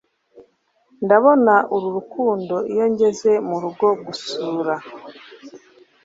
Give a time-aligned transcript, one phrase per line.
[1.03, 4.73] ndabona uru rukundo iyo ngeze murugo gusura